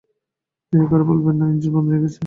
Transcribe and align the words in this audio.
দয়া 0.73 0.87
করে 0.91 1.03
বলবেন 1.03 1.35
না 1.39 1.45
যে, 1.45 1.51
ইঞ্জিন 1.53 1.71
বন্ধ 1.73 1.87
হয়ে 1.91 2.03
গেছে। 2.03 2.19